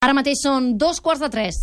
[0.00, 1.56] Ara mateix són dos quarts de tres.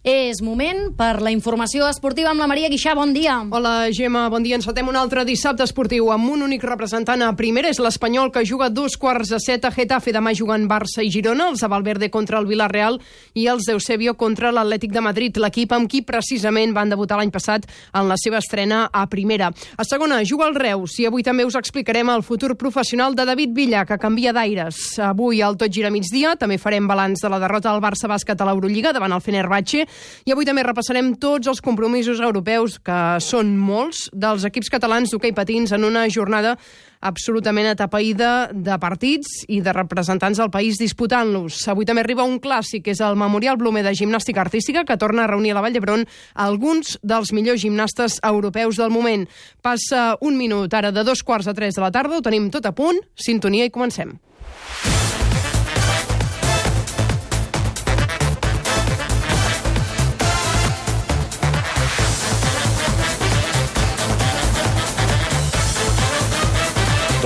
[0.00, 2.94] És moment per la informació esportiva amb la Maria Guixà.
[2.96, 3.34] Bon dia.
[3.52, 4.22] Hola, Gemma.
[4.32, 4.56] Bon dia.
[4.56, 7.68] Encetem un altre dissabte esportiu amb un únic representant a primera.
[7.68, 10.14] És l'Espanyol que juga dos quarts de set a Getafe.
[10.16, 12.96] Demà juguen Barça i Girona, els de Valverde contra el Villarreal
[13.36, 17.68] i els d'Eusebio contra l'Atlètic de Madrid, l'equip amb qui precisament van debutar l'any passat
[17.92, 19.52] en la seva estrena a primera.
[19.76, 23.52] A segona, juga el Reus i avui també us explicarem el futur professional de David
[23.52, 24.96] Villa, que canvia d'aires.
[25.12, 28.48] Avui al Tot Gira migdia també farem balanç de la derrota del Barça bàsquet a
[28.48, 29.89] l'Eurolliga davant el Fenerbahce
[30.26, 35.34] i avui també repassarem tots els compromisos europeus, que són molts, dels equips catalans d'hoquei
[35.36, 36.56] patins en una jornada
[37.00, 41.62] absolutament atapeïda de partits i de representants del país disputant-los.
[41.72, 45.24] Avui també arriba un clàssic, que és el Memorial Blume de Gimnàstica Artística, que torna
[45.24, 49.26] a reunir a la Vall d'Hebron alguns dels millors gimnastes europeus del moment.
[49.64, 52.68] Passa un minut ara de dos quarts de tres de la tarda, ho tenim tot
[52.68, 54.18] a punt, sintonia i comencem.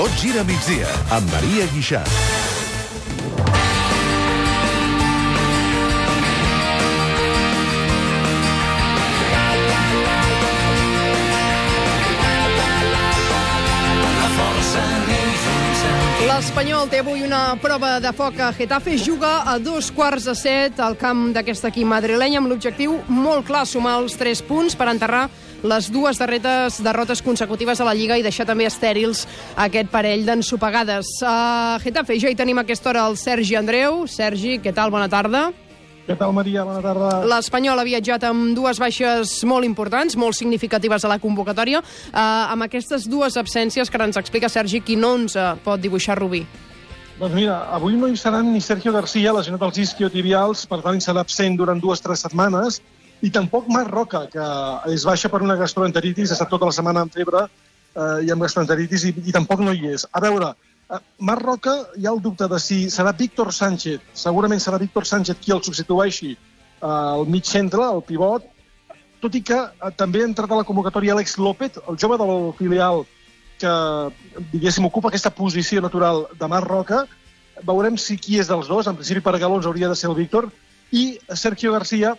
[0.05, 2.03] Tot gira migdia amb Maria Guixà.
[16.35, 18.97] L'Espanyol té avui una prova de foc a Getafe.
[18.99, 23.63] Juga a dos quarts de set al camp d'aquest equip madrileny amb l'objectiu molt clar,
[23.71, 25.29] sumar els tres punts per enterrar
[25.63, 31.21] les dues darreres derrotes consecutives a la Lliga i deixar també estèrils aquest parell d'ensopegades.
[31.23, 34.09] A Getafe ja hi tenim a aquesta hora el Sergi Andreu.
[34.11, 34.91] Sergi, què tal?
[34.91, 35.53] Bona tarda.
[36.05, 36.67] Què tal, Maria?
[36.69, 37.13] Bona tarda.
[37.31, 41.81] L'Espanyol ha viatjat amb dues baixes molt importants, molt significatives a la convocatòria.
[41.81, 46.19] Uh, amb aquestes dues absències que ara ens explica Sergi, qui no ens pot dibuixar
[46.21, 46.43] Rubí?
[47.15, 51.23] Doncs mira, avui no hi seran ni Sergio García, lesionat als isquiotibials, per tant, serà
[51.23, 52.81] absent durant dues o tres setmanes,
[53.23, 54.47] i tampoc Marc Roca, que
[54.93, 58.43] és baixa per una gastroenteritis, ha estat tota la setmana amb febre eh, i amb
[58.43, 60.09] gastroenteritis, i, i tampoc no hi és.
[60.11, 60.74] A veure, eh,
[61.19, 65.41] Marc Roca hi ha el dubte de si serà Víctor Sánchez, segurament serà Víctor Sánchez
[65.41, 68.45] qui el substitueixi eh, al mig centre, al pivot,
[69.25, 72.53] tot i que eh, també ha entrat a la convocatòria Alex López, el jove del
[72.59, 73.05] filial
[73.59, 73.73] que,
[74.53, 77.05] diguéssim, ocupa aquesta posició natural de Marc Roca.
[77.65, 78.89] Veurem si qui és dels dos.
[78.91, 80.51] En principi, per galons hauria de ser el Víctor.
[80.93, 82.15] I Sergio García,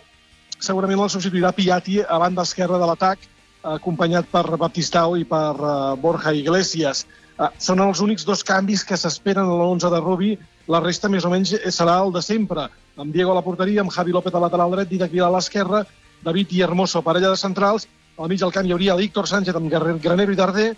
[0.58, 3.28] segurament el substituirà Piatti a banda esquerra de l'atac,
[3.76, 7.04] acompanyat per Baptistao i per uh, Borja Iglesias.
[7.36, 10.32] Uh, són els únics dos canvis que s'esperen a l'11 de Rubi.
[10.72, 12.68] La resta, més o menys, serà el de sempre.
[12.96, 15.84] Amb Diego a la porteria, amb Javi López a lateral dret, Didac Vila a l'esquerra,
[16.24, 17.86] David i Hermoso, parella de centrals.
[18.16, 20.70] Al mig del camp hi hauria Víctor Sánchez amb Granero i Darder,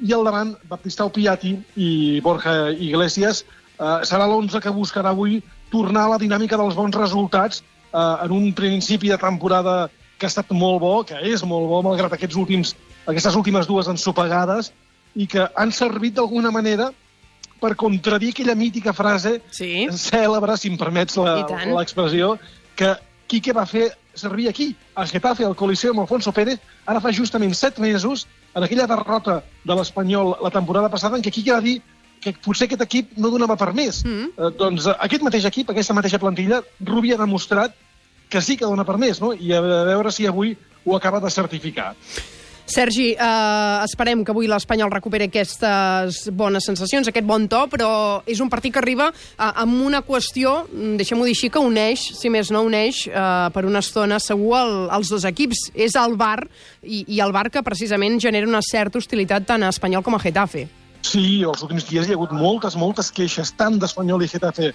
[0.00, 1.90] i al davant Baptistao Piatti i
[2.24, 3.44] Borja Iglesias.
[3.76, 7.60] Uh, serà l'11 que buscarà avui tornar a la dinàmica dels bons resultats
[7.92, 11.82] uh, en un principi de temporada que ha estat molt bo, que és molt bo,
[11.84, 12.72] malgrat aquests últims,
[13.04, 14.72] aquestes últimes dues ensopegades,
[15.16, 16.90] i que han servit d'alguna manera
[17.60, 19.88] per contradir aquella mítica frase Sí.
[19.90, 22.38] cèlebre, si em permets l'expressió,
[22.76, 27.10] que Quique va fer servir aquí, a Getafe, al Coliseu amb Alfonso Pérez, ara fa
[27.12, 31.60] justament set mesos, en aquella derrota de l'Espanyol la temporada passada, en què Quique va
[31.60, 31.80] dir
[32.20, 34.04] que potser aquest equip no donava per més.
[34.04, 34.30] Mm.
[34.36, 37.74] Eh, doncs eh, aquest mateix equip, aquesta mateixa plantilla, Rubi ha demostrat
[38.28, 39.32] que sí que dona per més, no?
[39.34, 41.94] I a veure si avui ho acaba de certificar.
[42.66, 47.90] Sergi, eh, esperem que avui l'Espanyol recuperi aquestes bones sensacions, aquest bon to, però
[48.26, 52.08] és un partit que arriba eh, amb una qüestió, mm, deixem-ho dir així, que uneix,
[52.18, 53.20] si més no uneix, eh,
[53.54, 55.68] per una estona segur el, els dos equips.
[55.78, 56.40] És el bar,
[56.82, 60.22] i, i el bar que precisament genera una certa hostilitat tant a Espanyol com a
[60.26, 60.66] Getafe.
[61.06, 64.72] Sí, els últims dies hi ha hagut moltes, moltes queixes, tant d'Espanyol i Getafe,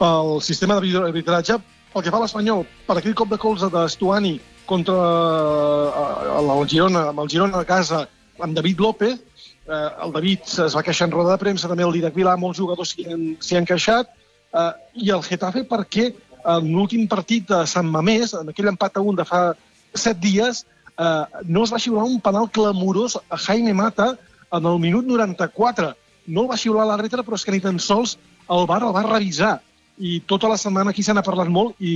[0.00, 1.60] pel sistema d'arbitratge,
[1.92, 7.08] pel que fa a l'Espanyol, per aquell cop de colze d'Estuani contra eh, el Girona,
[7.12, 8.04] amb el Girona a casa,
[8.38, 9.20] amb David López,
[9.68, 12.60] eh, el David es va queixar en roda de premsa, també el Didac Vilà, molts
[12.60, 13.26] jugadors s'hi han,
[13.60, 14.12] han queixat,
[14.54, 14.70] eh,
[15.06, 16.10] i el Getafe perquè
[16.44, 19.54] en l'últim partit de Sant Mamés, en aquell empat a un de fa
[19.94, 20.64] set dies,
[20.98, 24.14] eh, no es va xiular un penal clamorós a Jaime Mata
[24.52, 25.94] en el minut 94.
[26.26, 28.16] No el va xiular l'àrbitre, però és que ni tan sols
[28.50, 29.58] el VAR el va revisar.
[29.98, 31.94] I tota la setmana aquí se n'ha parlat molt i,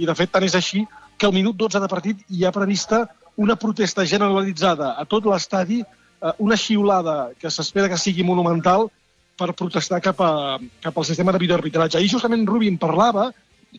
[0.00, 0.84] i, de fet, tant és així
[1.20, 3.02] que al minut 12 de partit hi ha prevista
[3.36, 8.88] una protesta generalitzada a tot l'estadi, eh, una xiulada que s'espera que sigui monumental
[9.36, 11.98] per protestar cap, a, cap al sistema de videoarbitratge.
[11.98, 13.28] Ahir justament Rubi en parlava,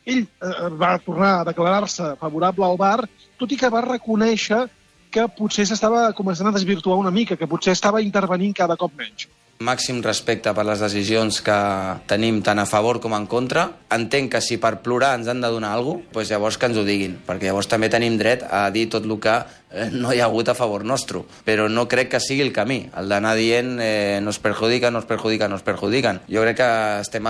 [0.05, 3.09] ell eh, va tornar a declarar-se favorable al VAR,
[3.41, 4.63] tot i que va reconèixer
[5.11, 9.27] que potser s'estava començant a desvirtuar una mica, que potser estava intervenint cada cop menys.
[9.61, 11.57] Màxim respecte per les decisions que
[12.09, 13.67] tenim tant a favor com en contra.
[13.91, 16.77] Entenc que si per plorar ens han de donar alguna cosa, doncs llavors que ens
[16.77, 19.33] ho diguin, perquè llavors també tenim dret a dir tot el que
[19.71, 21.23] eh, no hi ha hagut a favor nostre.
[21.45, 25.47] Però no crec que sigui el camí, el d'anar dient eh, nos perjudica, nos perjudica,
[25.47, 26.21] nos perjudiquen.
[26.31, 26.71] Jo crec que
[27.01, 27.27] estem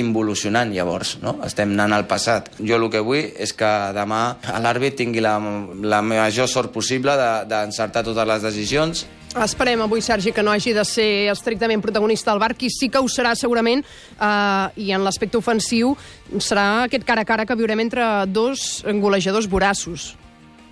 [0.00, 1.38] involucionant llavors, no?
[1.46, 2.50] estem anant al passat.
[2.58, 4.22] Jo el que vull és que demà
[4.62, 5.36] l'àrbit tingui la,
[5.82, 7.14] la major sort possible
[7.48, 9.06] d'encertar de, totes les decisions
[9.38, 12.98] Esperem avui, Sergi, que no hagi de ser estrictament protagonista del bar, qui sí que
[12.98, 13.84] ho serà segurament,
[14.18, 15.94] eh, i en l'aspecte ofensiu
[16.42, 20.16] serà aquest cara a cara que viurem entre dos golejadors vorassos.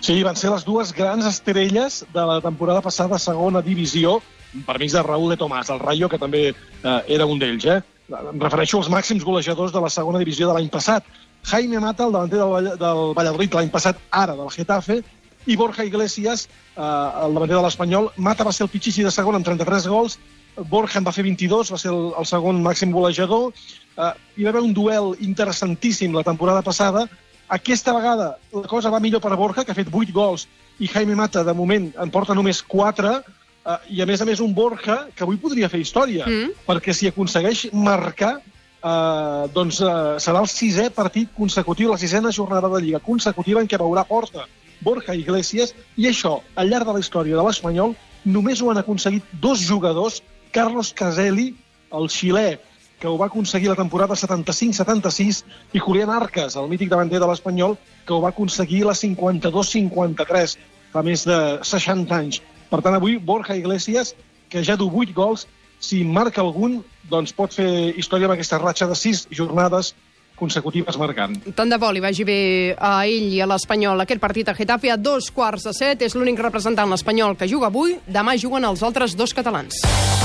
[0.03, 4.19] Sí, van ser les dues grans estrelles de la temporada passada a segona divisió,
[4.67, 7.65] per mig de Raúl de Tomàs, el Rayo, que també eh, era un d'ells.
[7.65, 7.79] Eh?
[8.17, 11.07] Em refereixo als màxims golejadors de la segona divisió de l'any passat.
[11.47, 15.01] Jaime Mata, el davanter del, del Valladolid l'any passat, ara del Getafe,
[15.47, 18.11] i Borja Iglesias, eh, el davanter de l'Espanyol.
[18.17, 20.19] Mata va ser el pitxissi de segon amb 33 gols,
[20.57, 23.53] Borja en va fer 22, va ser el, el segon màxim golejador.
[23.53, 27.05] Eh, hi va haver un duel interessantíssim la temporada passada.
[27.47, 30.47] Aquesta vegada la cosa va millor per a Borja, que ha fet 8 gols,
[30.79, 34.41] i Jaime Mata, de moment, en porta només 4, eh, i a més a més
[34.43, 36.67] un Borja que avui podria fer història, mm.
[36.67, 42.73] perquè si aconsegueix marcar, eh, doncs eh, serà el sisè partit consecutiu, la sisena jornada
[42.73, 44.49] de Lliga consecutiva en què veurà porta
[44.81, 47.95] Borja Iglesias, i això, al llarg de la història de l'Espanyol,
[48.25, 50.21] només ho han aconseguit dos jugadors,
[50.51, 51.51] Carlos Caselli,
[51.93, 52.57] el xilè,
[52.99, 55.43] que ho va aconseguir la temporada 75-76,
[55.73, 60.57] i Julián Arcas, el mític davanter de l'Espanyol, que ho va aconseguir la 52-53,
[60.93, 62.41] fa més de 60 anys.
[62.71, 64.15] Per tant, avui, Borja Iglesias,
[64.49, 65.45] que ja du 8 gols,
[65.79, 66.81] si marca algun,
[67.11, 69.93] doncs pot fer història amb aquesta ratxa de 6 jornades
[70.37, 71.35] consecutives marcant.
[71.57, 72.39] Tant de bo li vagi bé
[72.77, 76.05] a ell i a l'Espanyol aquest partit a Getafe a dos quarts de set.
[76.07, 77.97] És l'únic representant l'Espanyol que juga avui.
[78.07, 80.16] Demà juguen els altres dos catalans.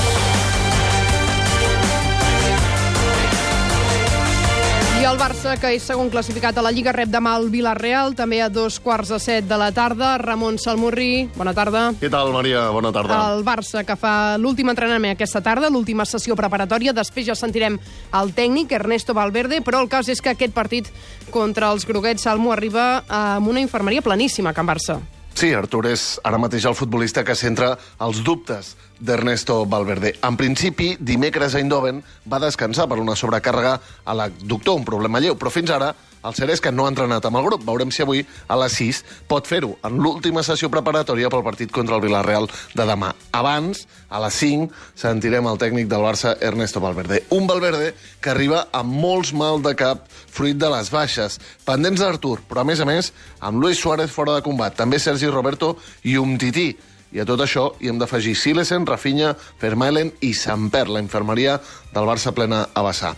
[5.03, 8.37] I el Barça, que és segon classificat a la Lliga, rep demà el Villarreal, també
[8.39, 10.13] a dos quarts de set de la tarda.
[10.21, 11.81] Ramon Salmurri, bona tarda.
[11.99, 12.61] Què tal, Maria?
[12.71, 13.17] Bona tarda.
[13.33, 16.93] El Barça, que fa l'últim entrenament aquesta tarda, l'última sessió preparatòria.
[16.95, 17.75] Després ja sentirem
[18.15, 20.87] el tècnic, Ernesto Valverde, però el cas és que aquest partit
[21.35, 25.01] contra els groguets Salmo arriba amb una infermeria planíssima a Can Barça.
[25.35, 30.15] Sí, Artur és ara mateix el futbolista que centra els dubtes d'Ernesto Valverde.
[30.23, 31.99] En principi, dimecres Eindhoven
[32.31, 35.91] va descansar per una sobrecàrrega a l'adductor, un problema lleu, però fins ara
[36.23, 37.65] el cert és que no ha entrenat amb el grup.
[37.67, 41.97] Veurem si avui, a les 6, pot fer-ho en l'última sessió preparatòria pel partit contra
[41.97, 43.11] el Villarreal de demà.
[43.35, 44.69] Abans, a les 5,
[44.99, 47.25] sentirem el tècnic del Barça, Ernesto Valverde.
[47.35, 47.91] Un Valverde
[48.23, 52.67] que arriba amb molts mal de cap fruit de les baixes, pendents d'Artur, però a
[52.71, 53.11] més a més,
[53.43, 55.75] amb Luis Suárez fora de combat, també Sergi Roberto
[56.07, 56.71] i Umtiti.
[57.13, 61.59] I a tot això hi hem d'afegir Silesen, Rafinha, Vermaelen i Samper, la infermeria
[61.93, 63.13] del Barça plena a vessar.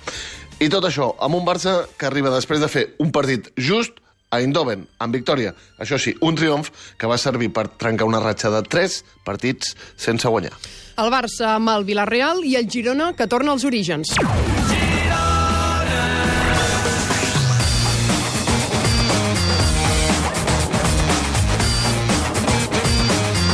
[0.60, 4.02] I tot això amb un Barça que arriba després de fer un partit just
[4.32, 5.54] a Eindhoven, amb victòria.
[5.80, 10.28] Això sí, un triomf que va servir per trencar una ratxa de 3 partits sense
[10.28, 10.56] guanyar.
[11.00, 14.16] El Barça amb el Villarreal i el Girona, que torna als orígens.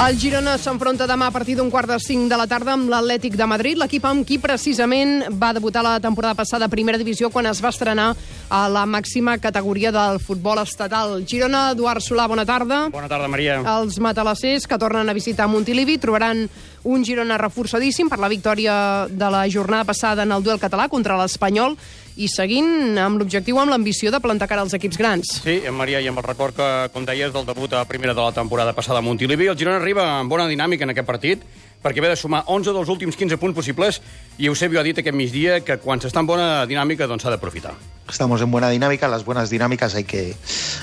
[0.01, 3.35] El Girona s'enfronta demà a partir d'un quart de cinc de la tarda amb l'Atlètic
[3.37, 7.45] de Madrid, l'equip amb qui precisament va debutar la temporada passada a primera divisió quan
[7.45, 8.07] es va estrenar
[8.49, 11.19] a la màxima categoria del futbol estatal.
[11.29, 12.87] Girona, Eduard Solà, bona tarda.
[12.89, 13.59] Bona tarda, Maria.
[13.77, 16.47] Els matalassers que tornen a visitar Montilivi trobaran
[16.83, 21.17] un Girona reforçadíssim per la victòria de la jornada passada en el duel català contra
[21.19, 21.77] l'Espanyol
[22.19, 25.35] i seguint amb l'objectiu, amb l'ambició de plantar cara als equips grans.
[25.43, 28.21] Sí, en Maria, i amb el record que, com deies, del debut a primera de
[28.21, 31.45] la temporada passada a Montilivi, el Girona arriba amb bona dinàmica en aquest partit,
[31.81, 34.01] perquè ve de sumar 11 dels últims 15 punts possibles
[34.37, 37.73] i Eusebio ha dit aquest migdia que quan s'està en bona dinàmica doncs s'ha d'aprofitar.
[38.09, 40.35] Estamos en buena dinámica, las buenas dinámicas hay que,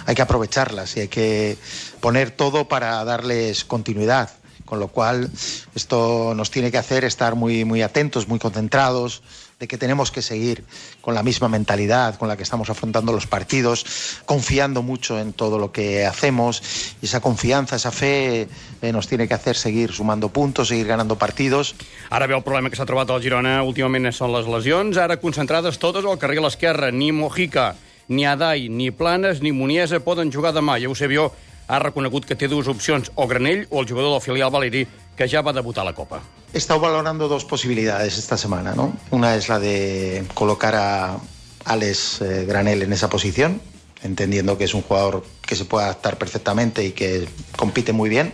[0.07, 1.57] hay que aprovecharlas y hay que
[2.01, 4.31] poner todo para darles continuidad.
[4.69, 5.31] Con lo cual,
[5.75, 9.23] esto nos tiene que hacer estar muy, muy atentos, muy concentrados,
[9.59, 10.63] de que tenemos que seguir
[11.01, 15.59] con la misma mentalidad con la que estamos afrontando los partidos, confiando mucho en todo
[15.59, 16.63] lo que hacemos
[17.01, 18.47] y esa confianza, esa fe
[18.83, 21.75] eh, nos tiene que hacer seguir sumando puntos, seguir ganando partidos.
[22.11, 25.81] Ara ve el problema que s'ha trobat al Girona últimament són les lesions, ara concentrades
[25.81, 27.73] totes al carrer a l'esquerra, ni Mojica,
[28.09, 30.77] ni Adai, ni Planes, ni Muniesa poden jugar demà.
[30.77, 31.33] Ja Eusebio
[31.69, 35.29] ha reconegut que té dues opcions, o Granell o el jugador del filial Valeri, que
[35.29, 36.23] ja va debutar a la Copa.
[36.53, 38.75] He estado valorando dos posibilidades esta semana.
[38.75, 38.97] ¿no?
[39.11, 41.19] Una es la de colocar a
[41.65, 43.61] Alex eh, Granel en esa posición,
[44.03, 48.33] entendiendo que es un jugador que se puede adaptar perfectamente y que compite muy bien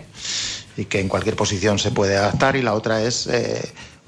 [0.77, 2.55] y que en cualquier posición se puede adaptar.
[2.55, 3.61] Y la otra es eh,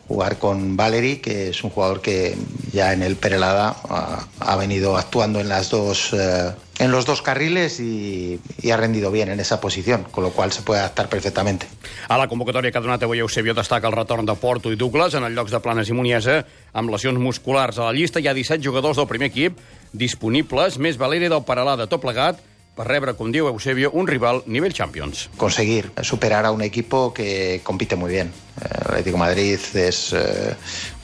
[0.07, 2.35] jugar con Valery, que es un jugador que
[2.71, 7.21] ya en el Perelada ha, ha venido actuando en las dos eh, en los dos
[7.21, 11.09] carriles y, y, ha rendido bien en esa posición, con lo cual se puede adaptar
[11.09, 11.67] perfectamente.
[12.07, 15.17] A la convocatòria que ha donat avui Eusebio destaca el retorn de Porto i Douglas
[15.17, 16.43] en els llocs de Planes i Muniesa
[16.77, 17.79] amb lesions musculars.
[17.81, 19.57] A la llista hi ha 17 jugadors del primer equip
[19.93, 22.43] disponibles, més Valeri del Paralada tot plegat,
[22.77, 25.31] per rebre, com diu Eusebio, un rival nivell Champions.
[25.35, 28.31] Conseguir superar a un equipo que compite muy bien.
[28.61, 30.55] El Atlético Madrid es eh,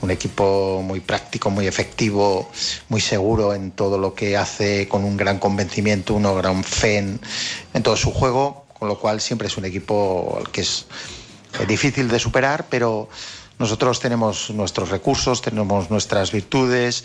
[0.02, 2.52] un equipo muy práctico, muy efectivo,
[2.90, 7.20] muy seguro en todo lo que hace, con un gran convencimiento, una gran fe en,
[7.74, 10.86] en todo su juego, con lo cual siempre es un equipo que es
[11.60, 13.10] eh, difícil de superar, pero
[13.58, 17.04] nosotros tenemos nuestros recursos, tenemos nuestras virtudes,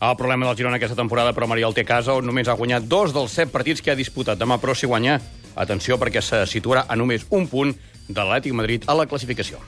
[0.00, 3.14] el problema del Girona aquesta temporada, però Mariol té casa, on només ha guanyat dos
[3.14, 4.38] dels set partits que ha disputat.
[4.38, 5.18] Demà, però, si guanya,
[5.56, 7.74] atenció, perquè se situarà a només un punt
[8.08, 9.58] de l'Atlètic Madrid a la classificació.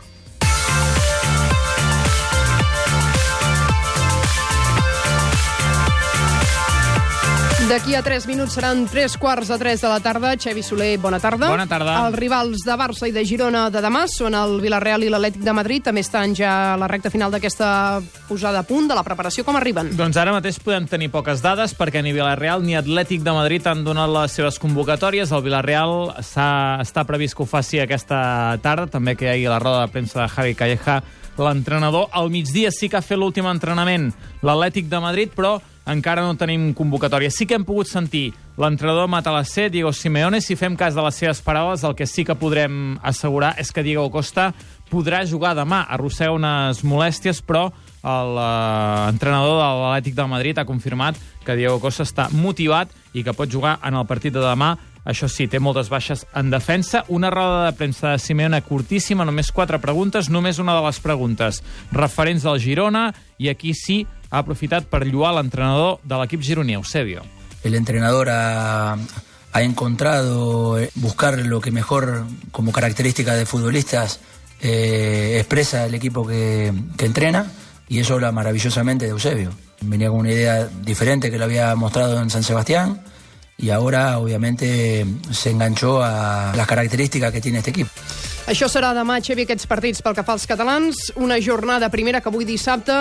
[7.70, 10.32] D'aquí a 3 minuts seran 3 quarts de 3 de la tarda.
[10.34, 11.46] Xevi Soler, bona tarda.
[11.52, 11.92] Bona tarda.
[12.02, 15.54] Els rivals de Barça i de Girona de demà són el Villarreal i l'Atlètic de
[15.54, 15.84] Madrid.
[15.86, 19.46] També estan ja a la recta final d'aquesta posada a punt de la preparació.
[19.46, 19.92] Com arriben?
[19.94, 23.86] Doncs ara mateix podem tenir poques dades perquè ni Villarreal ni Atlètic de Madrid han
[23.86, 25.30] donat les seves convocatòries.
[25.30, 29.86] El Villarreal està previst que ho faci aquesta tarda, també que hi hagi la roda
[29.86, 31.04] de premsa de Javi Calleja,
[31.38, 32.10] l'entrenador.
[32.10, 34.10] Al migdia sí que ha fet l'últim entrenament
[34.42, 37.30] l'Atlètic de Madrid, però encara no tenim convocatòria.
[37.34, 38.30] Sí que hem pogut sentir
[38.60, 40.40] l'entrenador Matalacé, Diego Simeone.
[40.40, 43.84] Si fem cas de les seves paraules, el que sí que podrem assegurar és que
[43.86, 44.50] Diego Costa
[44.90, 45.82] podrà jugar demà.
[45.88, 47.68] Arrossega unes molèsties, però
[48.00, 53.50] l'entrenador de l'Atlètic de Madrid ha confirmat que Diego Costa està motivat i que pot
[53.50, 57.04] jugar en el partit de demà això sí, té moltes baixes en defensa.
[57.08, 61.62] Una roda de premsa de Simeone curtíssima, només quatre preguntes, només una de les preguntes
[61.92, 63.08] referents del Girona,
[63.40, 67.22] i aquí sí ha aprofitat per lluar l'entrenador de l'equip gironí, Eusebio.
[67.62, 68.96] El entrenador ha,
[69.54, 74.20] encontrado buscar lo que mejor, como característica de futbolistas,
[74.62, 77.50] eh, expresa el equipo que, que entrena,
[77.88, 79.50] y eso habla maravillosamente de Eusebio.
[79.80, 83.02] Venía con una idea diferente que lo había mostrado en San Sebastián,
[83.58, 87.90] y ahora obviamente se enganchó a las características que tiene este equipo.
[88.50, 90.98] Això serà demà, Xevi, aquests partits pel que fa als catalans.
[91.22, 92.96] Una jornada primera que avui dissabte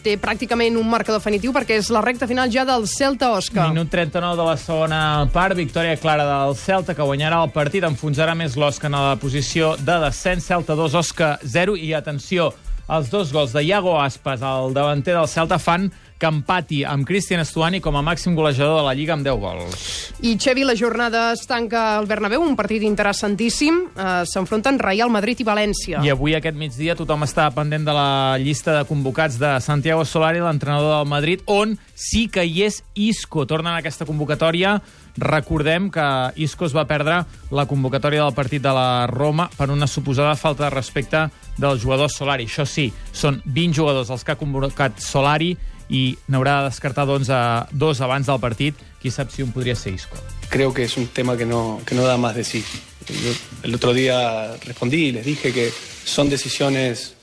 [0.00, 3.66] té pràcticament un marcador definitiu perquè és la recta final ja del Celta-Òscar.
[3.74, 5.00] Minut 39 de la segona
[5.34, 9.74] part, victòria clara del Celta que guanyarà el partit, enfonsarà més l'Òscar en la posició
[9.76, 10.48] de descens.
[10.48, 12.54] Celta 2, Òscar 0 i atenció,
[12.88, 15.90] els dos gols de Iago Aspas, el davanter del Celta, fan
[16.24, 19.88] que empati amb Cristian Estuani com a màxim golejador de la Lliga amb 10 gols.
[20.24, 23.82] I, Xevi, la jornada es tanca al Bernabéu, un partit interessantíssim.
[23.92, 26.00] Uh, S'enfronten Real Madrid i València.
[26.00, 30.40] I avui, aquest migdia, tothom està pendent de la llista de convocats de Santiago Solari,
[30.40, 33.44] l'entrenador del Madrid, on sí que hi és Isco.
[33.44, 34.78] Tornen a aquesta convocatòria.
[35.20, 36.06] Recordem que
[36.42, 37.20] Isco es va perdre
[37.54, 41.26] la convocatòria del partit de la Roma per una suposada falta de respecte
[41.60, 42.48] del jugador Solari.
[42.48, 45.52] Això sí, són 20 jugadors els que ha convocat Solari
[45.94, 48.74] i n'haurà de descartar doncs, a dos abans del partit.
[49.00, 50.18] Qui sap si un podria ser Isco.
[50.48, 52.64] Creo que es un tema que no, que no da más de sí.
[53.08, 53.32] Yo
[53.62, 55.70] el otro día respondí y les dije que
[56.04, 57.14] son decisiones,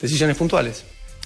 [0.00, 0.84] decisiones puntuales.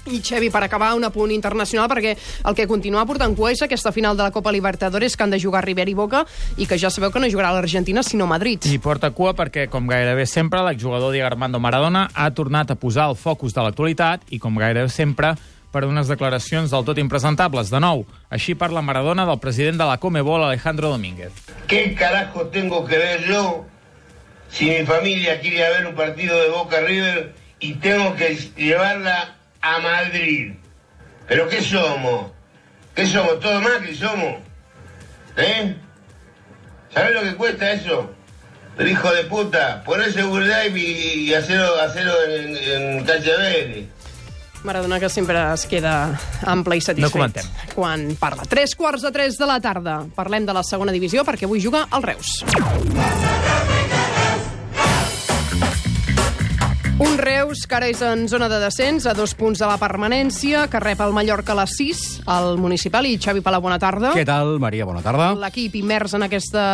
[0.08, 2.14] I, Xevi, per acabar, un apunt internacional, perquè
[2.48, 5.40] el que continua portant cua és aquesta final de la Copa Libertadores que han de
[5.42, 6.22] jugar River i Boca
[6.56, 8.64] i que ja sabeu que no jugarà l'Argentina, sinó Madrid.
[8.64, 13.10] I porta cua perquè, com gairebé sempre, l'exjugador Diego Armando Maradona ha tornat a posar
[13.10, 15.34] el focus de l'actualitat i, com gairebé sempre,
[15.72, 17.70] per unes declaracions del tot impresentables.
[17.70, 21.32] De nou, així parla Maradona del president de la Comebol, Alejandro Domínguez.
[21.66, 23.66] ¿Qué carajo tengo que ver yo
[24.50, 29.78] si mi familia quiere ver un partido de Boca River y tengo que llevarla a
[29.80, 30.54] Madrid?
[31.26, 32.32] ¿Pero qué somos?
[32.94, 33.38] ¿Qué somos?
[33.40, 34.36] ¿Todo Macri somos?
[35.36, 35.74] ¿Eh?
[36.92, 38.10] ¿Sabes lo que cuesta eso?
[38.78, 43.86] El hijo de puta, poner seguridad y, y hacerlo, hacerlo en, en Vélez.
[44.64, 45.94] Maradona que sempre es queda
[46.46, 47.06] ample i satisfet.
[47.06, 47.46] No comentem.
[47.74, 48.46] Quan parla.
[48.48, 50.00] Tres quarts de tres de la tarda.
[50.16, 52.38] Parlem de la segona divisió perquè avui juga el Reus.
[56.98, 60.64] Un Reus que ara és en zona de descens, a dos punts de la permanència,
[60.66, 63.06] que rep el Mallorca a les 6, al municipal.
[63.06, 64.10] I Xavi Palau, bona tarda.
[64.18, 64.82] Què tal, Maria?
[64.88, 65.28] Bona tarda.
[65.38, 66.64] L'equip immers en aquesta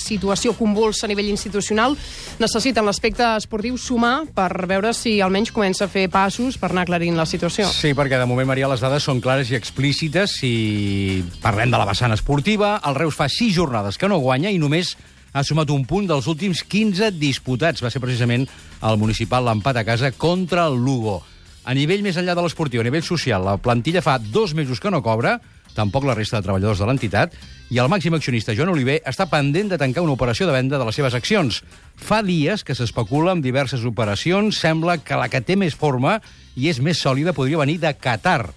[0.00, 1.98] situació convulsa a nivell institucional
[2.40, 6.88] necessita en l'aspecte esportiu sumar per veure si almenys comença a fer passos per anar
[6.88, 7.68] aclarint la situació.
[7.68, 10.38] Sí, perquè de moment, Maria, les dades són clares i explícites.
[10.40, 14.56] Si parlem de la vessant esportiva, el Reus fa sis jornades que no guanya i
[14.56, 14.96] només
[15.34, 17.82] ha sumat un punt dels últims 15 disputats.
[17.82, 18.46] Va ser precisament
[18.86, 21.18] el municipal l'empat a casa contra el Lugo.
[21.66, 24.92] A nivell més enllà de l'esportiu, a nivell social, la plantilla fa dos mesos que
[24.94, 25.40] no cobra,
[25.74, 27.34] tampoc la resta de treballadors de l'entitat,
[27.72, 30.86] i el màxim accionista, Joan Oliver, està pendent de tancar una operació de venda de
[30.86, 31.64] les seves accions.
[31.96, 36.20] Fa dies que s'especula amb diverses operacions, sembla que la que té més forma
[36.54, 38.52] i és més sòlida podria venir de Qatar.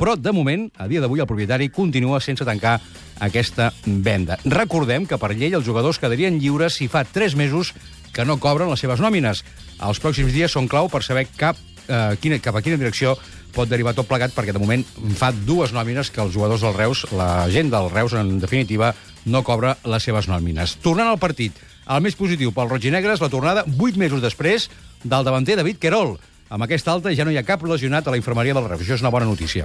[0.00, 2.78] Però, de moment, a dia d'avui, el propietari continua sense tancar
[3.22, 4.38] aquesta venda.
[4.44, 7.74] Recordem que per llei els jugadors quedarien lliures si fa 3 mesos
[8.12, 9.44] que no cobren les seves nòmines.
[9.82, 11.56] Els pròxims dies són clau per saber cap,
[11.88, 13.16] eh, quina, cap a quina direcció
[13.52, 14.84] pot derivar tot plegat, perquè de moment
[15.18, 18.94] fa dues nòmines que els jugadors del Reus, la gent del Reus, en definitiva,
[19.24, 20.78] no cobra les seves nòmines.
[20.82, 21.52] Tornant al partit,
[21.86, 24.70] el més positiu pel Roig i Negres, la tornada 8 mesos després
[25.04, 26.16] del davanter David Querol.
[26.52, 28.82] Amb aquesta alta ja no hi ha cap lesionat a la infermeria del Reus.
[28.84, 29.64] Això és una bona notícia.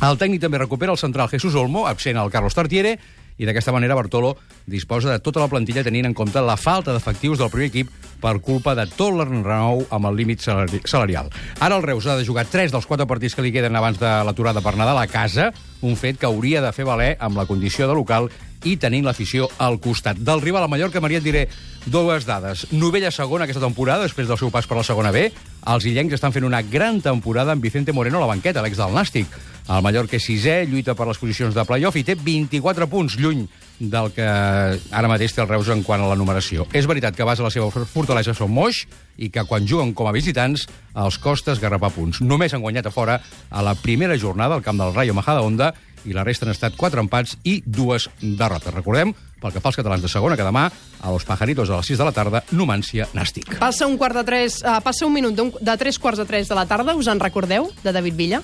[0.00, 2.94] El tècnic també recupera el central Jesús Olmo, absent el Carlos Tartiere,
[3.40, 4.34] i d'aquesta manera Bartolo
[4.68, 8.34] disposa de tota la plantilla tenint en compte la falta d'efectius del primer equip per
[8.44, 11.32] culpa de tot l'enrenou amb el límit salari salarial.
[11.58, 14.12] Ara el Reus ha de jugar 3 dels 4 partits que li queden abans de
[14.28, 17.88] l'aturada per Nadal a casa, un fet que hauria de fer valer amb la condició
[17.88, 18.28] de local
[18.64, 20.18] i tenint l'afició al costat.
[20.18, 21.46] Del rival a Mallorca, Maria, et diré
[21.86, 22.66] dues dades.
[22.72, 25.30] Novella segona aquesta temporada, després del seu pas per la segona B.
[25.70, 28.96] Els illencs estan fent una gran temporada amb Vicente Moreno a la banqueta, l'ex del
[28.96, 29.32] Nàstic.
[29.70, 33.44] El Mallorca és sisè, lluita per les posicions de playoff i té 24 punts, lluny
[33.80, 36.66] del que ara mateix té el Reus en quant a la numeració.
[36.76, 38.82] És veritat que a base la seva fortalesa són moix
[39.16, 40.66] i que quan juguen com a visitants
[41.00, 42.20] els costa esgarrapar punts.
[42.20, 45.72] Només han guanyat a fora a la primera jornada al camp del Rayo Majadahonda
[46.04, 48.72] i la resta han estat quatre empats i dues derrotes.
[48.74, 50.66] Recordem, pel que fa als catalans de segona, que demà
[51.00, 53.58] a Los Pajaritos a les 6 de la tarda, Numància, Nàstic.
[53.58, 56.48] Passa un quart de tres, uh, passa un minut d'un- de tres quarts de tres
[56.48, 58.42] de la tarda, us en recordeu, de David Villa?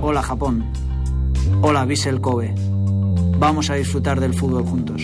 [0.00, 0.64] Hola Japón.
[1.62, 2.54] Hola Vissel Kobe.
[3.38, 5.02] Vamos a disfrutar del fútbol juntos.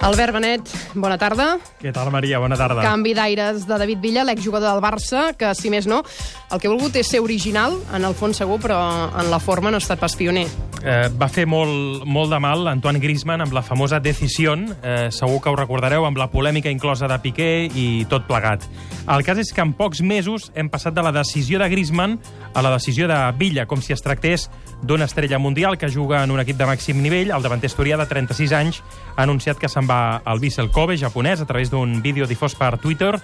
[0.00, 1.48] Albert Benet, bona tarda.
[1.80, 2.38] Què tal, Maria?
[2.38, 2.84] Bona tarda.
[2.86, 6.04] Canvi d'aires de David Villa, l'exjugador del Barça, que, si més no,
[6.52, 8.78] el que ha volgut és ser original, en el fons segur, però
[9.10, 10.46] en la forma no ha estat pas pioner.
[10.78, 15.40] Eh, va fer molt, molt de mal Antoine Griezmann amb la famosa Decisión, eh, segur
[15.42, 18.68] que ho recordareu, amb la polèmica inclosa de Piqué i tot plegat.
[19.08, 22.20] El cas és que en pocs mesos hem passat de la decisió de Griezmann
[22.54, 24.48] a la decisió de Villa, com si es tractés
[24.82, 27.32] d'una estrella mundial que juga en un equip de màxim nivell.
[27.34, 28.82] El davanter asturià de 36 anys
[29.16, 32.76] ha anunciat que se'n va al Vissel Kobe japonès a través d'un vídeo difós per
[32.78, 33.16] Twitter,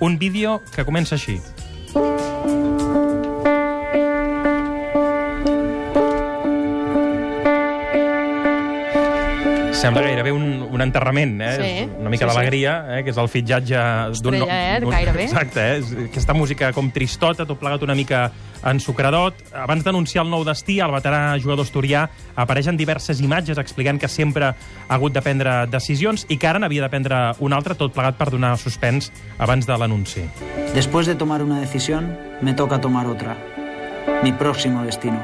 [0.00, 1.38] un vídeo que comença així.
[9.78, 11.52] Sembla gairebé un, un enterrament, eh?
[11.54, 12.36] Sí, Una mica sí, sí.
[12.36, 13.04] d'alegria, eh?
[13.06, 13.78] que és el fitxatge...
[14.18, 14.80] d'un Estrella, eh?
[14.82, 15.22] d'un- Gairebé.
[15.28, 16.06] Exacte, eh?
[16.08, 18.24] Aquesta música com tristota, tot plegat una mica
[18.66, 19.38] ensucradot.
[19.54, 24.50] Abans d'anunciar el nou destí, el veterà jugador asturià apareixen diverses imatges explicant que sempre
[24.50, 28.18] ha hagut de prendre decisions i que ara n'havia de prendre una altra, tot plegat
[28.18, 30.26] per donar suspens abans de l'anunci.
[30.74, 33.38] Después de tomar una decisión, me toca tomar otra.
[34.24, 35.22] Mi próximo destino.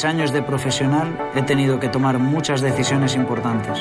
[0.00, 3.78] Mis años de profesional he tenido que tomar muchas decisiones importantes.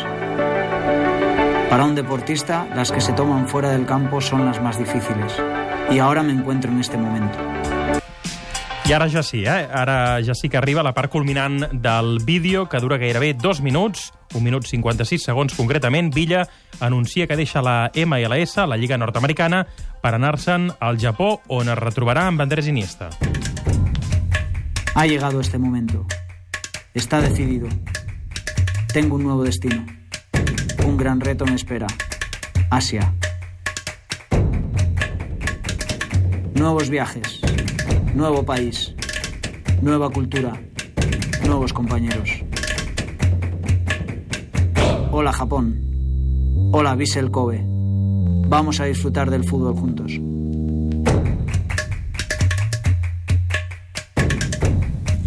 [1.69, 5.33] Para un deportista, las que se toman fuera del campo son las más difíciles.
[5.89, 7.37] Y ahora me encuentro en este momento.
[8.85, 9.67] I ara ja sí, eh?
[9.71, 14.11] Ara ja sí que arriba la part culminant del vídeo, que dura gairebé dos minuts,
[14.33, 16.11] un minut 56 segons concretament.
[16.13, 16.49] Villa
[16.81, 19.67] anuncia que deixa la MLS, la Lliga Nord-Americana,
[20.01, 23.07] per anar-se'n al Japó, on es retrobarà amb Andrés Iniesta.
[24.99, 26.05] Ha llegado este momento.
[26.93, 27.69] Está decidido.
[28.91, 29.85] Tengo un nuevo destino.
[30.85, 31.87] Un gran reto me espera.
[32.69, 33.13] Asia.
[36.53, 37.39] Nuevos viajes.
[38.13, 38.93] Nuevo país.
[39.81, 40.59] Nueva cultura.
[41.45, 42.29] Nuevos compañeros.
[45.11, 45.79] Hola Japón.
[46.73, 47.63] Hola Vissel Kobe.
[48.49, 50.19] Vamos a disfrutar del fútbol juntos.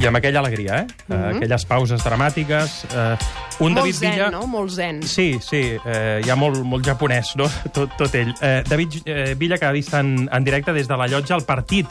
[0.02, 0.86] I amb aquella alegria, eh?
[1.06, 1.36] Mm Mhm.
[1.36, 2.84] Aquelles pauses dramàtiques.
[2.90, 3.16] Eh,
[3.60, 4.30] un Molt David zen, Villa...
[4.30, 4.46] no?
[4.48, 5.02] Molt zen.
[5.02, 7.46] Sí, sí, eh, hi ha molt, molt japonès, no?
[7.72, 8.34] Tot, tot ell.
[8.40, 11.44] Eh, David eh, Villa, que ha vist en, en directe des de la llotja el
[11.44, 11.86] partit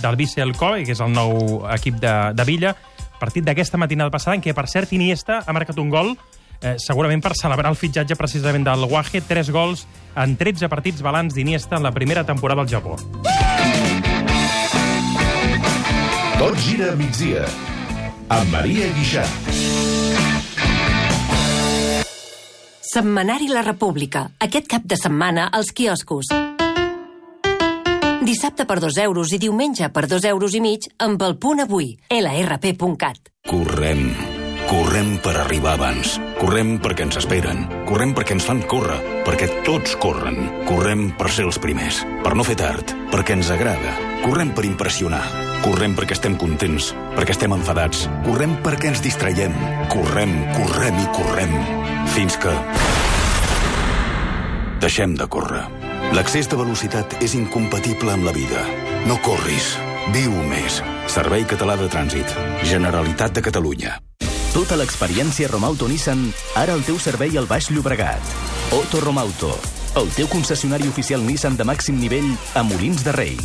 [0.00, 2.74] del Vissel Kobe, que és el nou equip de, de Villa,
[3.18, 6.14] partit d'aquesta matinada passada, en què, per cert, Iniesta ha marcat un gol
[6.60, 11.34] eh, segurament per celebrar el fitxatge precisament del Waje, tres gols en 13 partits balanç
[11.34, 12.94] d'Iniesta en la primera temporada al Japó.
[16.36, 17.46] Tot gira a migdia.
[18.28, 19.22] Amb Maria Guixà.
[22.84, 24.26] Setmanari La República.
[24.44, 26.28] Aquest cap de setmana als quioscos.
[28.26, 31.94] Dissabte per 2 euros i diumenge per 2 euros i mig amb el punt avui.
[32.12, 33.32] lrp.cat.
[33.48, 34.10] Correm.
[34.68, 36.18] Correm per arribar abans.
[36.36, 37.64] Correm perquè ens esperen.
[37.88, 39.00] Correm perquè ens fan córrer.
[39.24, 40.66] Perquè tots corren.
[40.68, 42.04] Correm per ser els primers.
[42.24, 42.92] Per no fer tard.
[43.14, 43.96] Perquè ens agrada.
[44.26, 45.55] Correm per impressionar.
[45.64, 46.92] Correm perquè estem contents.
[47.16, 48.06] Perquè estem enfadats.
[48.26, 49.54] Correm perquè ens distraiem.
[49.92, 51.52] Correm, correm i correm.
[52.14, 52.52] Fins que...
[54.82, 55.64] Deixem de córrer.
[56.14, 58.62] L'accés de velocitat és incompatible amb la vida.
[59.08, 59.74] No corris.
[60.14, 60.82] Viu més.
[61.10, 62.36] Servei Català de Trànsit.
[62.66, 63.96] Generalitat de Catalunya.
[64.56, 66.22] Tota l'experiència Romauto Nissan,
[66.56, 68.30] ara al teu servei al Baix Llobregat.
[68.72, 69.50] Otto Romauto,
[69.96, 73.36] el teu concessionari oficial Nissan de màxim nivell a Molins de Rei.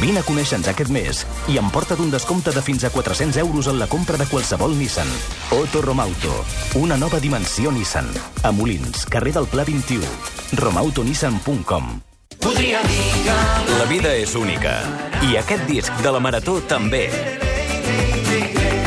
[0.00, 3.78] Vine a conèixer-nos aquest mes i emporta't un descompte de fins a 400 euros en
[3.78, 5.08] la compra de qualsevol Nissan.
[5.54, 8.10] Otto Romauto, una nova dimensió Nissan.
[8.42, 10.02] A Molins, carrer del Pla 21.
[10.58, 12.00] romautonissan.com
[12.42, 13.38] Podria dir que...
[13.78, 14.74] La vida és única.
[15.22, 17.06] I aquest disc de la Marató també.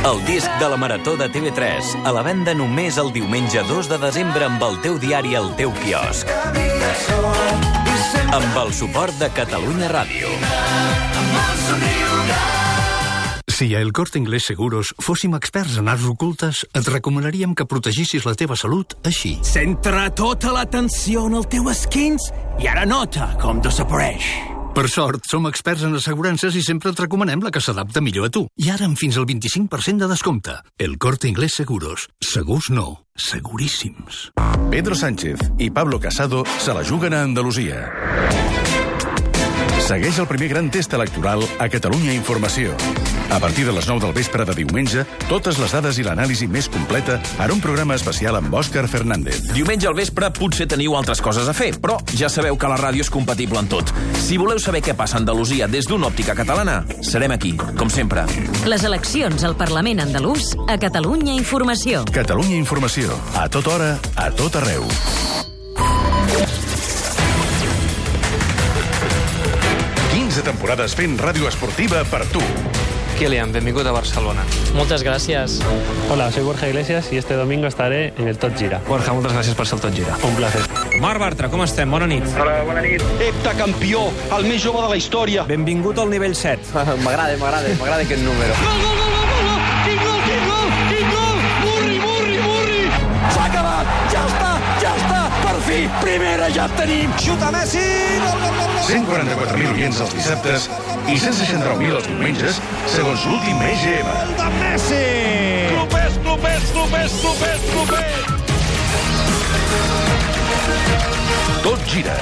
[0.05, 3.97] El disc de la Marató de TV3, a la venda només el diumenge 2 de
[4.03, 6.29] desembre amb el teu diari al teu quiosc.
[8.37, 10.29] Amb el suport de Catalunya Ràdio.
[13.49, 18.29] Si a El Corte Inglés Seguros fóssim experts en arts ocultes, et recomanaríem que protegissis
[18.29, 19.39] la teva salut així.
[19.41, 22.29] Centra tota l'atenció en el teu esquins
[22.61, 24.54] i ara nota com desapareix.
[24.75, 28.31] Per sort, som experts en assegurances i sempre et recomanem la que s'adapta millor a
[28.35, 28.41] tu.
[28.59, 30.57] I ara amb fins al 25% de descompte.
[30.75, 32.09] El Corte Inglés Seguros.
[32.19, 34.33] Segurs no, seguríssims.
[34.75, 37.85] Pedro Sánchez i Pablo Casado se la juguen a Andalusia.
[39.85, 42.73] Segueix el primer gran test electoral a Catalunya Informació.
[43.29, 46.65] A partir de les 9 del vespre de diumenge, totes les dades i l'anàlisi més
[46.73, 49.51] completa en un programa especial amb Òscar Fernández.
[49.53, 53.05] Diumenge al vespre potser teniu altres coses a fer, però ja sabeu que la ràdio
[53.05, 53.93] és compatible en tot.
[54.25, 58.25] Si voleu saber què passa a Andalusia des d'una òptica catalana, serem aquí, com sempre.
[58.65, 62.07] Les eleccions al Parlament andalús a Catalunya Informació.
[62.09, 63.13] Catalunya Informació.
[63.37, 64.89] A tota hora, a tot arreu.
[70.35, 72.41] De temporades fent ràdio esportiva per tu.
[73.15, 74.43] Kilian, benvingut a Barcelona.
[74.75, 75.61] Moltes gràcies.
[76.11, 78.81] Hola, soy Borja Iglesias y este domingo estaré en el Tot Gira.
[78.89, 80.17] Borja, moltes gràcies per ser el Tot Gira.
[80.27, 80.65] Un placer.
[80.99, 81.89] Marc Bartra, com estem?
[81.91, 82.27] Bona nit.
[82.35, 83.03] Hola, bona nit.
[83.23, 85.47] Heptacampió, el més jove de la història.
[85.47, 86.75] Benvingut al nivell 7.
[87.05, 88.63] m'agrada, m'agrada, m'agrada aquest número.
[88.65, 89.04] Gol, gol, gol!
[95.65, 97.11] Fi, primera ja tenim!
[97.19, 97.83] Xuta Messi!
[98.21, 98.83] Gol, gol, gol, gol!
[98.85, 100.69] 144.000 oients els dissabtes
[101.09, 102.61] i 169.000 els diumenges,
[102.93, 104.07] segons l'últim EGM.
[104.39, 105.03] De Messi!
[105.73, 108.25] Clubers, clubers, clubers, clubers, clubers!
[111.65, 112.15] Tot gira.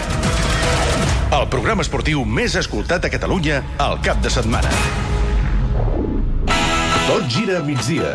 [1.33, 4.71] El programa esportiu més escoltat a Catalunya al cap de setmana.
[7.09, 8.13] Tot gira a migdia.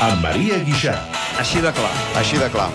[0.00, 0.96] Amb Maria Guixà.
[1.42, 1.92] Així de clar.
[2.22, 2.70] Així de clar.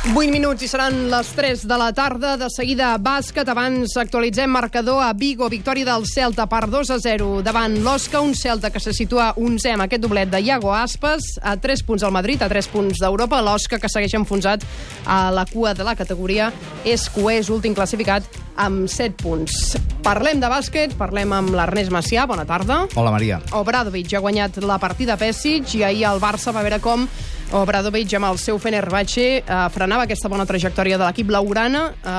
[0.00, 2.30] 8 minuts i seran les 3 de la tarda.
[2.40, 3.44] De seguida, bàsquet.
[3.52, 5.44] Abans actualitzem marcador a Vigo.
[5.52, 8.22] Victòria del Celta per 2 a 0 davant l'Osca.
[8.24, 11.34] Un Celta que se situa 11 amb aquest doblet de Iago Aspas.
[11.42, 13.42] A 3 punts al Madrid, a 3 punts d'Europa.
[13.44, 14.64] L'Osca, que segueix enfonsat
[15.04, 16.48] a la cua de la categoria,
[16.82, 18.24] és coès, últim classificat,
[18.56, 19.76] amb 7 punts.
[20.00, 22.24] Parlem de bàsquet, parlem amb l'Ernest Macià.
[22.24, 22.86] Bona tarda.
[22.96, 23.42] Hola, Maria.
[23.52, 27.04] Obradovic ha guanyat la partida a Pesic i ahir el Barça va veure com
[27.50, 32.12] Obradovic amb el seu Fenerbahce eh, frenava aquesta bona trajectòria de l'equip laurana, eh,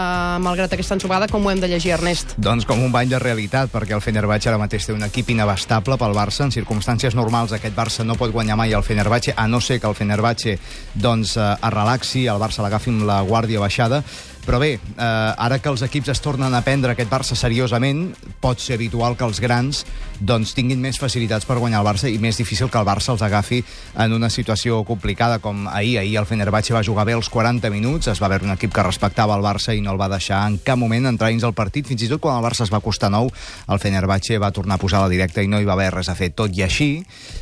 [0.44, 2.34] malgrat aquesta ensopada, com ho hem de llegir, Ernest?
[2.36, 5.96] Doncs com un bany de realitat, perquè el Fenerbahce ara mateix té un equip inabastable
[6.02, 6.44] pel Barça.
[6.44, 9.88] En circumstàncies normals aquest Barça no pot guanyar mai el Fenerbahce, a no ser que
[9.88, 10.58] el Fenerbahce
[10.96, 14.04] doncs, eh, es relaxi, el Barça l'agafi amb la guàrdia baixada,
[14.46, 18.60] però bé, eh, ara que els equips es tornen a prendre aquest Barça seriosament, pot
[18.60, 19.86] ser habitual que els grans
[20.22, 23.24] doncs, tinguin més facilitats per guanyar el Barça i més difícil que el Barça els
[23.26, 23.64] agafi
[23.98, 25.98] en una situació complicada com ahir.
[26.00, 28.86] Ahir el Fenerbahce va jugar bé els 40 minuts, es va veure un equip que
[28.86, 31.90] respectava el Barça i no el va deixar en cap moment entrar dins el partit.
[31.90, 33.32] Fins i tot quan el Barça es va costar nou,
[33.68, 36.16] el Fenerbahce va tornar a posar la directa i no hi va haver res a
[36.16, 36.32] fer.
[36.38, 36.92] Tot i així,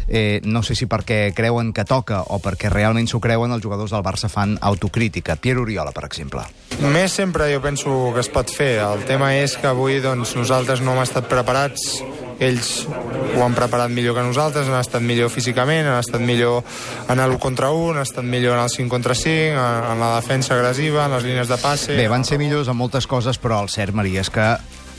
[0.08, 3.92] eh, no sé si perquè creuen que toca o perquè realment s'ho creuen, els jugadors
[3.92, 5.36] del Barça fan autocrítica.
[5.36, 6.48] Pierre Oriola, per exemple.
[6.90, 8.80] Més sempre jo penso que es pot fer.
[8.82, 12.00] El tema és que avui doncs, nosaltres no hem estat preparats
[12.40, 12.88] ells
[13.36, 16.64] ho han preparat millor que nosaltres, han estat millor físicament, han estat millor
[17.12, 20.16] en l'1 contra 1, han estat millor en el 5 contra 5, en, en la
[20.16, 21.96] defensa agressiva, en les línies de passe...
[22.00, 24.48] Bé, van ser millors en moltes coses, però el cert, Maria, és que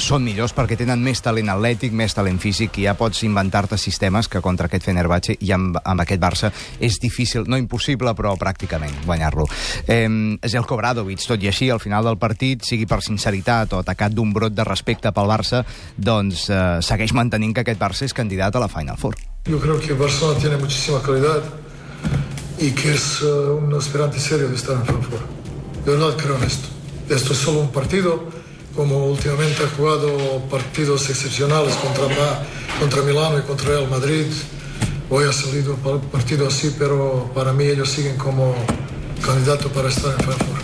[0.01, 4.29] són millors perquè tenen més talent atlètic, més talent físic, i ja pots inventar-te sistemes
[4.29, 9.05] que contra aquest Fenerbahce i amb, amb aquest Barça és difícil, no impossible, però pràcticament
[9.07, 9.47] guanyar-lo.
[9.87, 10.09] Eh,
[10.49, 14.33] Zelko Bradovic, tot i així, al final del partit, sigui per sinceritat o atacat d'un
[14.33, 15.65] brot de respecte pel Barça,
[15.97, 19.17] doncs eh, segueix mantenint que aquest Barça és candidat a la Final Four.
[19.47, 21.43] Yo creo que Barcelona tiene muchísima calidad
[22.59, 25.23] y que es uh, un aspirante serio de estar en Frankfurt.
[25.85, 26.69] De verdad creo en esto.
[27.09, 28.29] Esto es solo un partido,
[28.75, 32.07] como últimamente ha jugado partidos excepcionales contra,
[32.79, 34.27] contra Milano y contra Real Madrid.
[35.09, 35.77] Hoy ha salido
[36.13, 38.55] partido así, pero para mí ellos siguen como
[39.21, 40.61] candidato para estar en Frankfurt.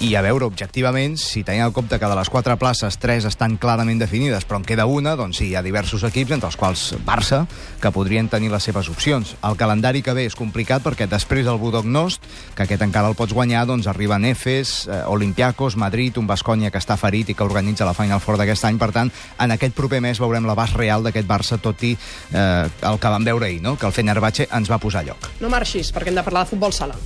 [0.00, 3.54] I a veure, objectivament, si tenim en compte que de les quatre places, tres estan
[3.56, 6.82] clarament definides, però en queda una, doncs sí, hi ha diversos equips, entre els quals
[7.06, 7.46] Barça,
[7.80, 9.32] que podrien tenir les seves opcions.
[9.46, 13.32] El calendari que ve és complicat perquè després el Budognost, que aquest encara el pots
[13.32, 17.88] guanyar, doncs arriben Efes, eh, Olympiacos, Madrid, un Bascònia que està ferit i que organitza
[17.88, 18.76] la Final Four d'aquest any.
[18.80, 23.00] Per tant, en aquest proper mes veurem l'abast real d'aquest Barça, tot i eh, el
[23.00, 23.78] que vam veure ahir, no?
[23.80, 25.32] que el Fenerbahce ens va posar a lloc.
[25.40, 27.00] No marxis, perquè hem de parlar de futbol sala.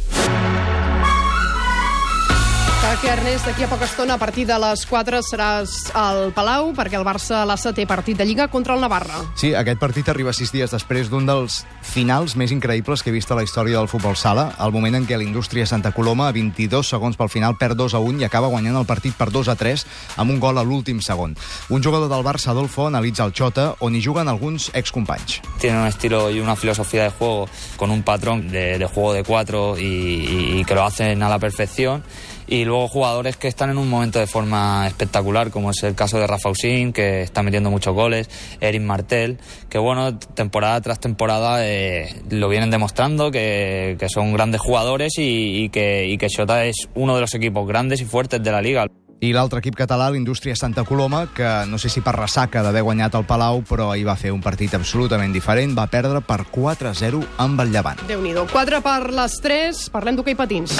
[2.95, 6.95] Perquè, Ernest, d'aquí a poca estona, a partir de les 4, seràs al Palau, perquè
[6.95, 9.17] el Barça a l'ASA té partit de Lliga contra el Navarra.
[9.35, 13.33] Sí, aquest partit arriba sis dies després d'un dels finals més increïbles que he vist
[13.33, 16.87] a la història del futbol sala, el moment en què l'indústria Santa Coloma, a 22
[16.95, 19.57] segons pel final, perd 2 a 1 i acaba guanyant el partit per 2 a
[19.59, 19.85] 3
[20.23, 21.35] amb un gol a l'últim segon.
[21.75, 25.41] Un jugador del Barça, Adolfo, analitza el Xota, on hi juguen alguns excompanys.
[25.59, 29.25] Tiene un estilo y una filosofía de juego con un patrón de, de juego de
[29.25, 32.05] cuatro y, y- y que lo hacen a la perfección.
[32.47, 36.19] Y luego jugadores que están en un momento de forma espectacular, como es el caso
[36.19, 38.29] de Rafa Usín, que está metiendo muchos goles,
[38.61, 44.61] Eric Martel, que bueno, temporada tras temporada eh, lo vienen demostrando, que, que son grandes
[44.61, 48.43] jugadores y, y que, y que Xota es uno de los equipos grandes y fuertes
[48.43, 48.87] de la liga.
[49.25, 53.15] I l'altre equip català, l'Indústria Santa Coloma, que no sé si per ressaca d'haver guanyat
[53.17, 57.65] el Palau, però ahir va fer un partit absolutament diferent, va perdre per 4-0 amb
[57.65, 58.05] el Llevant.
[58.09, 60.77] déu nhi 4 per les 3, parlem d'hoquei patins.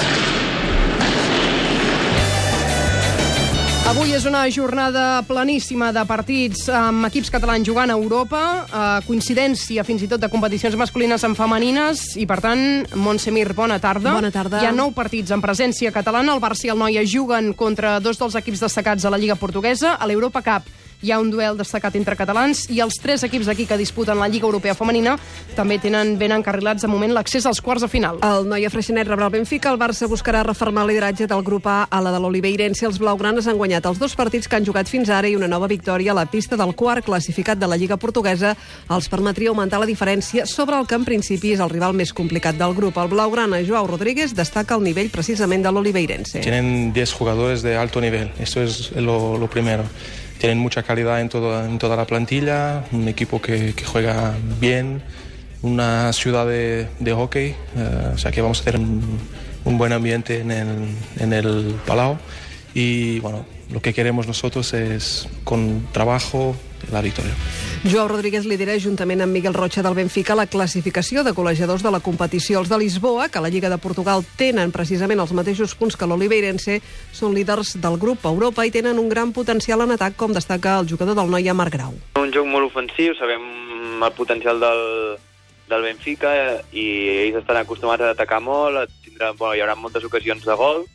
[3.85, 9.83] Avui és una jornada planíssima de partits amb equips catalans jugant a Europa, eh, coincidència
[9.85, 12.63] fins i tot de competicions masculines amb femenines, i per tant,
[12.97, 14.15] Montse Mir, bona tarda.
[14.17, 14.63] Bona tarda.
[14.63, 18.17] Hi ha nou partits en presència catalana, el Barça i el Noia juguen contra dos
[18.17, 20.65] dels equips destacats a la Lliga Portuguesa, a l'Europa Cup
[21.05, 24.27] hi ha un duel destacat entre catalans i els tres equips d'aquí que disputen la
[24.31, 25.13] Lliga Europea Femenina
[25.53, 28.17] també tenen ben encarrilats de moment l'accés als quarts de final.
[28.25, 31.83] El Noia Freixenet rebrà el Benfica, el Barça buscarà reformar el lideratge del grup A
[31.85, 32.87] a la de l'Oliveirense.
[32.89, 35.69] Els blaugranes han guanyat els dos partits que han jugat fins ara i una nova
[35.69, 38.55] victòria a la pista del quart classificat de la Lliga Portuguesa
[38.89, 42.57] els permetria augmentar la diferència sobre el que en principi és el rival més complicat
[42.57, 42.97] del grup.
[42.97, 46.41] El blaugrana Joao Rodríguez destaca el nivell precisament de l'Oliveirense.
[46.41, 49.85] Tienen 10 jugadores de alto nivel, eso es lo, lo primero.
[50.45, 55.01] Tienen mucha calidad en, todo, en toda la plantilla, un equipo que, juega bien,
[55.63, 59.01] una ciudad de, de hockey, eh, o sea que vamos a tener un,
[59.63, 60.67] un buen ambiente en el,
[61.17, 62.19] en el Palau.
[62.75, 66.55] Y bueno, lo que queremos nosotros es con trabajo
[66.91, 67.33] la victoria.
[67.85, 72.01] Joao Rodríguez lidera juntament amb Miguel Rocha del Benfica la classificació de col·legiadors de la
[72.01, 72.59] competició.
[72.59, 76.07] Els de Lisboa, que a la Lliga de Portugal tenen precisament els mateixos punts que
[76.09, 76.79] l'Oliveirense,
[77.13, 80.89] són líders del grup Europa i tenen un gran potencial en atac, com destaca el
[80.89, 81.93] jugador del Noia, Marc Grau.
[82.21, 83.45] Un joc molt ofensiu, sabem
[84.01, 84.83] el potencial del,
[85.69, 86.33] del Benfica
[86.73, 86.85] i
[87.27, 90.85] ells estan acostumats a atacar molt, a tindre, bueno, hi haurà moltes ocasions de gol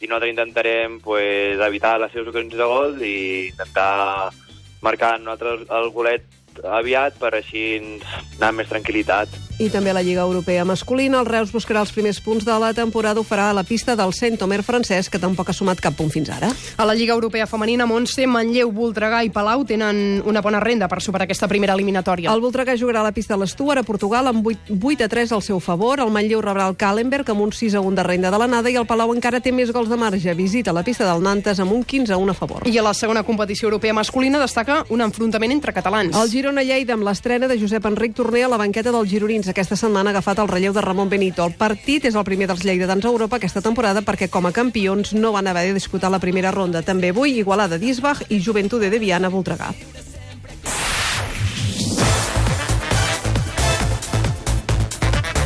[0.00, 3.16] i nosaltres intentarem pues, evitar les seves ocasions de gol i
[3.48, 4.30] intentar
[4.82, 6.26] marcar nosaltres el golet
[6.64, 9.47] aviat per així anar amb més tranquil·litat.
[9.58, 12.68] I també a la Lliga Europea masculina, el Reus buscarà els primers punts de la
[12.70, 16.12] temporada, ho farà a la pista del Saint-Omer francès, que tampoc ha sumat cap punt
[16.14, 16.52] fins ara.
[16.78, 21.00] A la Lliga Europea Femenina, Montse, Manlleu, Voltregà i Palau tenen una bona renda per
[21.02, 22.30] superar aquesta primera eliminatòria.
[22.30, 25.34] El Voltregà jugarà a la pista de l'Stuart a Portugal amb 8, 8 a 3
[25.34, 25.98] al seu favor.
[26.06, 28.78] El Manlleu rebrà el Kallenberg amb un 6 a 1 de renda de l'anada i
[28.78, 30.36] el Palau encara té més gols de marge.
[30.38, 32.62] Visita la pista del Nantes amb un 15 a 1 a favor.
[32.70, 36.14] I a la segona competició europea masculina destaca un enfrontament entre catalans.
[36.14, 39.47] El Girona-Lleida amb l'estrena de Josep Enric Torner a la banqueta dels gironins.
[39.48, 41.44] Aquesta setmana ha agafat el relleu de Ramon Benito.
[41.44, 45.14] El partit és el primer dels lleidatans a Europa aquesta temporada perquè com a campions
[45.14, 46.82] no van haver de disputar la primera ronda.
[46.82, 49.72] També avui Igualada d'Isbach i Juventude de Viana Voltregà.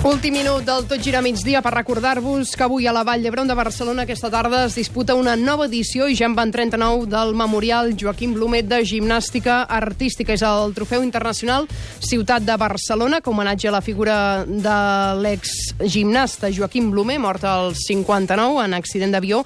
[0.03, 3.55] Últim minut del Tot Gira Migdia per recordar-vos que avui a la Vall d'Hebron de
[3.55, 7.93] Barcelona aquesta tarda es disputa una nova edició i ja en van 39 del Memorial
[7.95, 10.35] Joaquim Blumet de Gimnàstica Artística.
[10.35, 11.69] És el trofeu internacional
[12.03, 14.81] Ciutat de Barcelona, com homenatge a la figura de
[15.23, 19.45] l'ex-gimnasta Joaquim Blumet, mort al 59 en accident d'avió.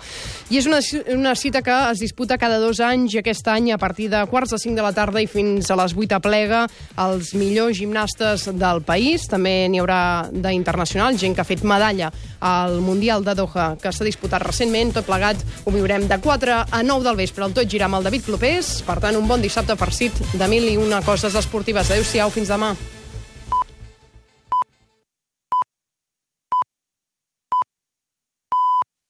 [0.48, 0.80] I és una,
[1.12, 4.56] una cita que es disputa cada dos anys i aquest any a partir de quarts
[4.56, 6.64] de 5 de la tarda i fins a les 8 a plega
[6.96, 9.28] els millors gimnastes del país.
[9.28, 10.00] També n'hi haurà
[10.48, 15.08] d'internacional, gent que ha fet medalla al Mundial de Doha, que s'ha disputat recentment, tot
[15.08, 18.26] plegat ho viurem de 4 a 9 del vespre, el tot gira amb el David
[18.26, 21.90] Clopés, per tant, un bon dissabte farcit de mil i una coses esportives.
[21.90, 22.74] Adéu-siau, fins demà.